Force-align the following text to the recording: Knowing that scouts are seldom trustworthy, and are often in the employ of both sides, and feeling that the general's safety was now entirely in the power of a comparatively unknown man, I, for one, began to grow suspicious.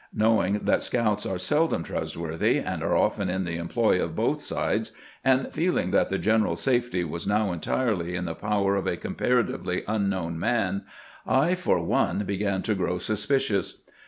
Knowing 0.15 0.53
that 0.65 0.81
scouts 0.81 1.27
are 1.27 1.37
seldom 1.37 1.83
trustworthy, 1.83 2.57
and 2.57 2.81
are 2.81 2.97
often 2.97 3.29
in 3.29 3.43
the 3.43 3.57
employ 3.57 4.01
of 4.01 4.15
both 4.15 4.41
sides, 4.41 4.91
and 5.23 5.53
feeling 5.53 5.91
that 5.91 6.09
the 6.09 6.17
general's 6.17 6.59
safety 6.63 7.03
was 7.03 7.27
now 7.27 7.51
entirely 7.51 8.15
in 8.15 8.25
the 8.25 8.33
power 8.33 8.75
of 8.75 8.87
a 8.87 8.97
comparatively 8.97 9.83
unknown 9.87 10.39
man, 10.39 10.83
I, 11.27 11.53
for 11.53 11.79
one, 11.83 12.23
began 12.25 12.63
to 12.63 12.73
grow 12.73 12.97
suspicious. 12.97 13.77